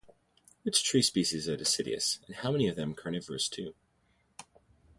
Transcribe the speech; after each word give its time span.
Which 0.63 0.83
tree 0.83 1.03
species 1.03 1.47
are 1.47 1.55
deciduous, 1.55 2.21
and 2.25 2.35
are 2.37 2.55
any 2.55 2.67
of 2.67 2.75
them 2.75 2.95
carnivorous 2.95 3.47
too? 3.47 3.75